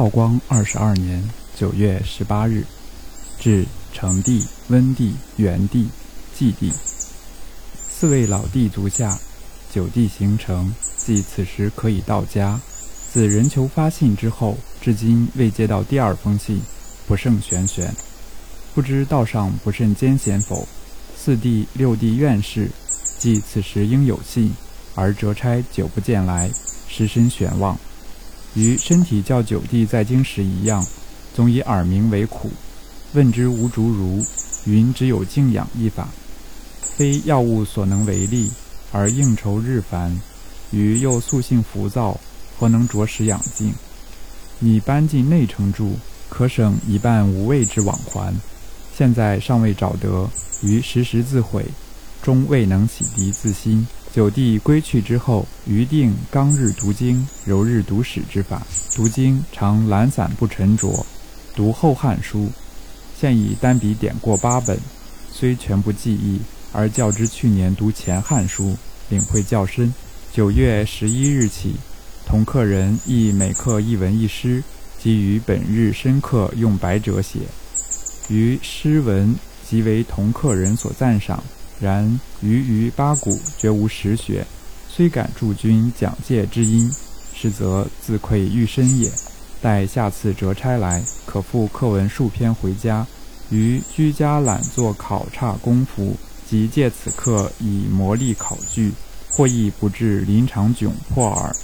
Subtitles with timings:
[0.00, 1.22] 道光二十二年
[1.54, 2.64] 九月十八日，
[3.38, 5.90] 至成帝、温帝、元帝、
[6.34, 6.72] 纪帝
[7.74, 9.18] 四位老帝足下，
[9.70, 12.58] 九帝形成，即此时可以到家。
[13.12, 16.62] 自任求发信之后，至今未接到第二封信，
[17.06, 17.94] 不胜玄玄。
[18.74, 20.66] 不知道上不甚艰险否？
[21.14, 22.70] 四弟、六弟院士，
[23.18, 24.54] 即此时应有信，
[24.94, 26.50] 而折差久不见来，
[26.88, 27.78] 失身悬望。
[28.54, 30.84] 与身体较九地在京时一样，
[31.34, 32.50] 总以耳鸣为苦。
[33.12, 34.24] 问之无竹如，
[34.64, 36.08] 云只有静养一法，
[36.80, 38.50] 非药物所能为力，
[38.92, 40.20] 而应酬日繁，
[40.70, 42.18] 余又素性浮躁。
[42.58, 43.72] 何能着实养静。
[44.58, 45.96] 你搬进内城住，
[46.28, 48.34] 可省一半无谓之往还。
[48.94, 50.28] 现在尚未找得，
[50.62, 51.64] 于时时自悔，
[52.22, 53.86] 终未能洗涤自心。
[54.12, 58.66] 九弟归去之后，余定刚日读经，柔日读史之法。
[58.92, 61.06] 读经常懒散不沉着，
[61.54, 62.46] 读《后汉书》，
[63.16, 64.76] 现已单笔点过八本，
[65.30, 66.40] 虽全不记忆，
[66.72, 68.70] 而较之去年读《前汉书》，
[69.10, 69.94] 领会较深。
[70.32, 71.76] 九月十一日起。
[72.26, 74.62] 同客人亦每刻一文一诗，
[75.00, 77.40] 基于本日深刻用白者写。
[78.28, 79.34] 于诗文
[79.68, 81.42] 即为同客人所赞赏，
[81.80, 84.46] 然余于八股绝无实学，
[84.88, 86.90] 虽敢助君讲戒之音，
[87.34, 89.10] 实则自愧愈深也。
[89.62, 93.06] 待下次折差来，可复课文数篇回家，
[93.50, 96.14] 于居家懒做考察功夫，
[96.48, 98.92] 即借此课以磨砺考据，
[99.30, 101.54] 或亦不至临场窘迫耳。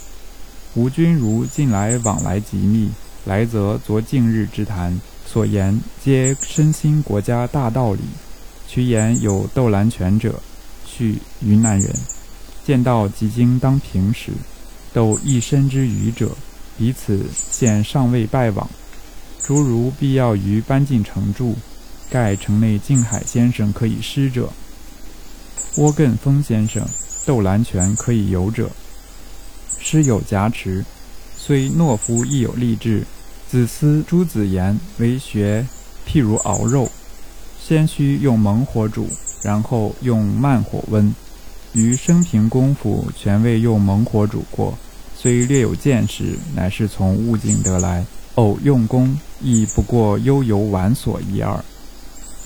[0.75, 2.91] 吴君如近来往来极密，
[3.25, 8.01] 来则昨近日之谈，所言皆身心国家大道理。
[8.67, 10.39] 渠言有窦兰泉者，
[10.85, 11.89] 叙云南人，
[12.65, 14.31] 见到即经当平时，
[14.93, 16.35] 窦一身之愚者，
[16.77, 18.69] 彼此现尚未拜往。
[19.41, 21.55] 诸如必要于搬进城住，
[22.09, 24.51] 盖城内静海先生可以施者，
[25.77, 26.85] 窝艮峰先生、
[27.25, 28.69] 窦兰泉可以游者。
[29.79, 30.83] 师有夹持，
[31.37, 33.05] 虽懦夫亦有励志。
[33.49, 35.65] 子思诸子言为学，
[36.05, 36.91] 譬如熬肉，
[37.67, 39.09] 先须用猛火煮，
[39.43, 41.13] 然后用慢火温。
[41.73, 44.77] 于生平功夫全未用猛火煮过，
[45.17, 48.05] 虽略有见识，乃是从物境得来。
[48.35, 51.61] 偶用功，亦不过悠游玩所一二。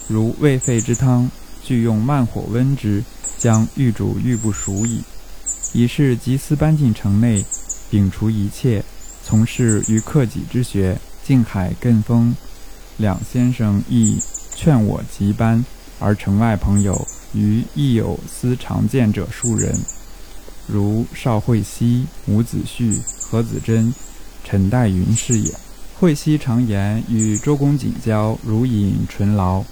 [0.08, 1.30] 如未沸之汤，
[1.64, 3.04] 俱用慢火温之，
[3.38, 5.04] 将欲煮欲不熟矣。
[5.72, 7.46] 已是即思搬进城内，
[7.92, 8.84] 摒除一切，
[9.24, 10.98] 从事于克己之学。
[11.24, 12.36] 静海、艮峰
[12.98, 14.20] 两先生亦
[14.64, 15.66] 劝我即班，
[15.98, 19.76] 而城外朋友余亦有思常见者数人，
[20.68, 23.92] 如邵慧熙、吴子胥、何子珍、
[24.44, 25.52] 陈代云是也。
[26.00, 29.64] 慧熙常言与周公瑾交，如饮醇醪，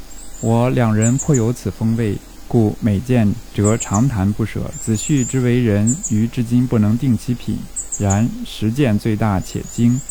[0.41, 2.17] 我两人颇有此风味。
[2.47, 4.71] 故每见则长谈不舍。
[4.81, 7.59] 子胥之为人，于至今不能定其品。
[7.99, 10.01] 然实践最大且精，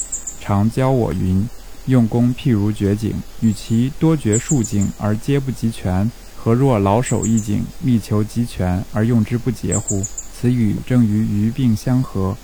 [0.40, 1.48] 常教我云：
[1.88, 10.03] 用功譬如掘井，与其多掘数井而皆不及全，何若老守一井，力求极全而用之不竭乎？
[10.38, 12.37] 此语正与鱼病相合。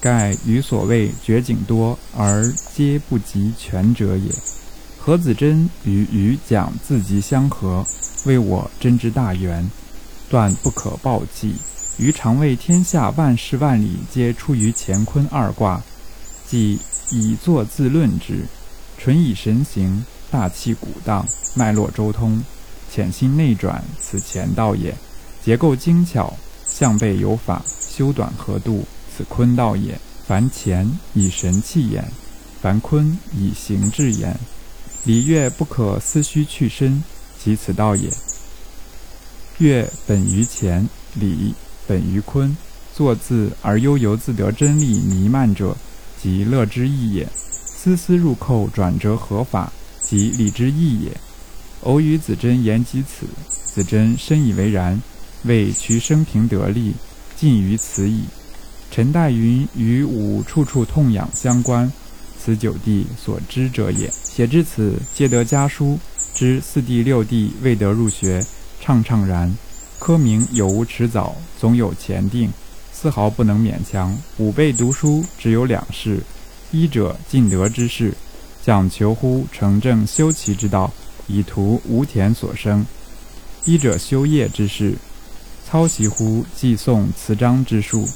[0.00, 4.32] 盖与所谓掘井多而皆不及全者也。
[4.96, 7.84] 何子珍与鱼讲自极相合。
[8.24, 9.68] 为我真之大缘，
[10.28, 11.54] 断不可报记。
[11.98, 15.82] 余常谓天下万事万理，皆出于乾坤二卦，
[16.46, 16.78] 即
[17.10, 18.44] 以作自论之。
[19.02, 22.44] 纯以神行，大气鼓荡，脉络周通，
[22.92, 24.94] 潜心内转，此乾道也。
[25.42, 26.36] 结构精巧，
[26.68, 28.84] 象背有法，修短合度，
[29.16, 29.98] 此坤道也。
[30.26, 32.04] 凡乾以神气焉，
[32.60, 34.38] 凡坤以形质焉。
[35.04, 37.02] 礼乐不可思虚去身。
[37.42, 38.10] 即此道也。
[39.56, 41.54] 乐本于乾，礼
[41.86, 42.54] 本于坤。
[42.94, 45.74] 作字而悠游自得真理弥漫者，
[46.22, 47.26] 即乐之意也。
[47.82, 49.72] 丝丝入扣，转折合法，
[50.02, 51.10] 即礼之意也。
[51.84, 55.00] 偶与子珍言及此，子珍深以为然，
[55.44, 56.92] 谓渠生平得利，
[57.38, 58.24] 尽于此矣。
[58.90, 61.90] 陈代云与吾处处痛痒相关，
[62.38, 64.10] 此九弟所知者也。
[64.12, 65.98] 写至此，皆得家书。
[66.34, 68.44] 知四弟六弟未得入学，
[68.84, 69.50] 怅怅然。
[69.98, 72.50] 科名有无迟早，总有前定，
[72.92, 74.14] 丝毫不能勉强。
[74.36, 76.20] 吾辈读书只有两事：
[76.72, 78.14] 医者尽德之事，
[78.64, 80.92] 讲求乎成正修齐之道，
[81.26, 82.84] 以图无田所生；
[83.64, 84.94] 医者修业之事，
[85.66, 88.08] 操习乎寄诵词章之术，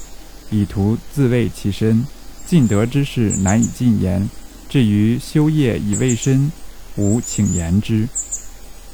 [0.49, 2.05] 以图自慰其身。
[2.45, 4.29] 尽德之事难以尽言，
[4.69, 6.49] 至于修业以卫身，
[6.95, 8.07] 吾请言之。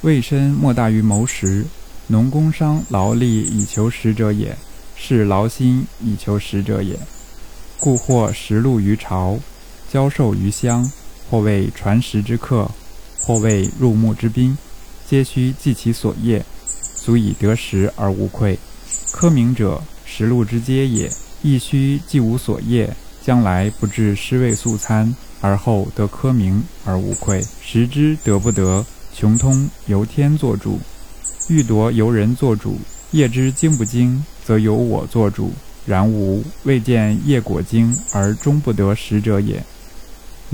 [0.00, 1.64] 卫身莫大于谋食，
[2.08, 4.56] 农工商劳力以求食者也，
[4.96, 6.98] 是劳心以求食者也。
[7.78, 9.38] 故或食禄于朝，
[9.92, 10.90] 交授于乡，
[11.28, 12.70] 或为传食之客，
[13.20, 14.56] 或为入牧之宾，
[15.06, 16.42] 皆须记其所业，
[16.96, 18.58] 足以得食而无愧。
[19.12, 21.12] 科名者，食禄之阶也，
[21.42, 27.44] 亦须既无所业，将来不至失味素餐，而后得科名而无愧。
[27.60, 28.82] 食之得不得，
[29.14, 30.78] 穷通由天作主；
[31.50, 32.78] 欲夺由人作主。
[33.10, 35.52] 业之精不精，则由我作主。
[35.84, 39.62] 然吾未见业果精而终不得食者也。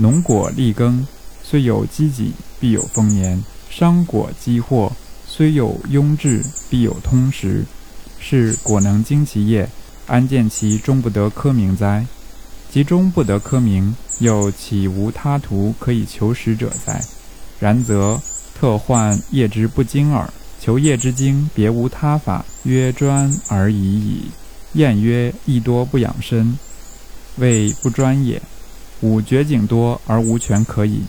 [0.01, 1.05] 农果立耕，
[1.43, 3.37] 虽有积己，必有丰年；
[3.69, 4.89] 商果积货，
[5.27, 7.65] 虽有庸滞，必有通时。
[8.17, 9.69] 是果能经其业，
[10.07, 12.05] 安见其终不得科名哉？
[12.71, 17.03] 其终不得科名，又岂无他途可以求食者哉？
[17.59, 18.21] 然则
[18.57, 20.31] 特患业之不精耳。
[20.61, 24.23] 求业之精，别无他法，曰专而已矣。
[24.75, 26.57] 谚曰：“亦多不养身，
[27.35, 28.41] 谓不专也。
[29.01, 31.01] 吾绝景多而无权可以，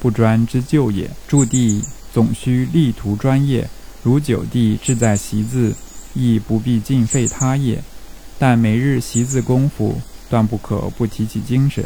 [0.00, 1.10] 不专之救也。
[1.28, 1.82] 驻地
[2.12, 3.68] 总须力图专业，
[4.02, 5.74] 如九地志在习字，
[6.14, 7.82] 亦不必尽废他业。
[8.38, 11.84] 但每日习字功夫，断不可不提起精神。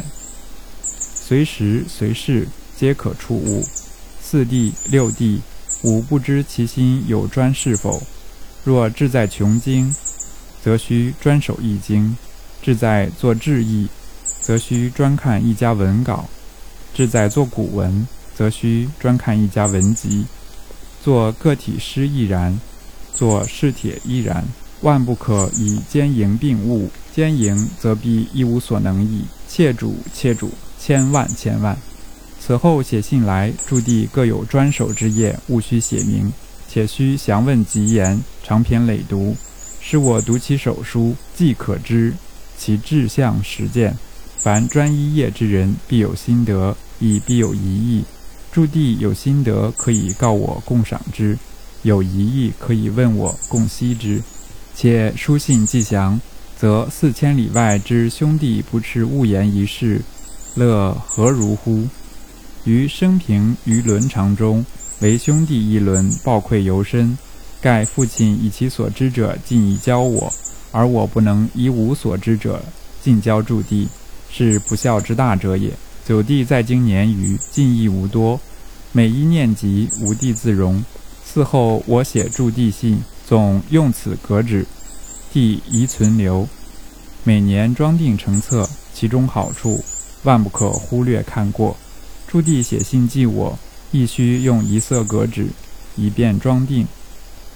[0.83, 2.47] 随时随事
[2.77, 3.63] 皆可触悟。
[4.21, 5.41] 四地六地，
[5.83, 8.01] 吾不知其心有专是否。
[8.63, 9.93] 若志在穷经。”
[10.63, 12.15] 则需专守易经，
[12.61, 13.87] 志在做志意，
[14.41, 16.25] 则需专看一家文稿；
[16.93, 20.25] 志在做古文，则需专看一家文集。
[21.03, 22.59] 做个体诗亦然，
[23.13, 24.43] 做事帖亦然，
[24.81, 26.89] 万不可以兼营并务。
[27.13, 29.25] 兼营则必一无所能矣。
[29.47, 30.49] 切主切主，
[30.79, 31.77] 千万千万。
[32.39, 36.31] 此后写信来，驻地各有专守之业，务须写明，
[36.69, 39.35] 且须详问吉言，长篇累读。
[39.81, 42.13] 使我读其手书，即可知
[42.57, 43.97] 其志向实践。
[44.41, 48.03] 凡专一业之人，必有心得，亦必有疑义。
[48.51, 51.37] 驻地有心得，可以告我共赏之；
[51.83, 54.19] 有疑义，可以问我共析之。
[54.75, 56.19] 且书信既详，
[56.57, 60.01] 则四千里外之兄弟不持勿言一事，
[60.55, 61.87] 乐何如乎？
[62.63, 64.65] 于生平于伦常中，
[65.01, 67.15] 为兄弟一伦，报愧尤深。
[67.61, 70.33] 盖父亲以其所知者尽以教我，
[70.71, 72.59] 而我不能以吾所知者
[73.03, 73.87] 尽教驻地，
[74.31, 75.71] 是不孝之大者也。
[76.05, 78.39] 九弟在京年余，尽义无多，
[78.91, 80.83] 每一念及，无弟自容。
[81.33, 84.65] 嗣后我写驻地信，总用此格纸，
[85.31, 86.47] 弟宜存留。
[87.23, 89.83] 每年装订成册，其中好处
[90.23, 91.77] 万不可忽略看过。
[92.27, 93.57] 驻地写信寄我，
[93.91, 95.47] 亦须用一色格纸，
[95.95, 96.87] 以便装订。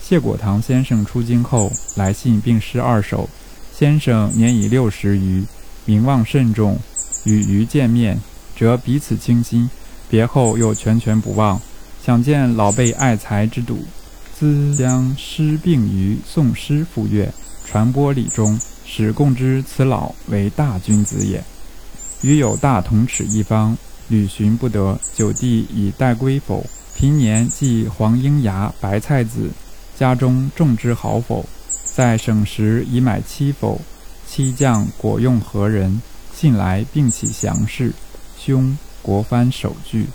[0.01, 3.27] 谢果堂先生出京后，来信并诗二首。
[3.75, 5.44] 先生年已六十余，
[5.86, 6.78] 名望甚重，
[7.24, 8.20] 与余见面，
[8.58, 9.70] 则彼此倾心。
[10.10, 11.60] 别后又全权不忘，
[12.04, 13.80] 想见老辈爱才之笃，
[14.38, 17.32] 兹将诗并于宋诗赋乐
[17.66, 21.44] 传播礼中，使共知此老为大君子也。
[22.22, 23.78] 余有大同齿一方，
[24.08, 26.65] 旅寻不得，九弟已待归否？
[26.96, 29.50] 平年寄黄英芽、白菜子。
[29.98, 31.46] 家中种之好否？
[31.96, 33.80] 在省时已买妻否？
[34.27, 36.01] 七将果用何人？
[36.34, 37.94] 信来并起降事。
[38.38, 40.08] 兄国藩首句。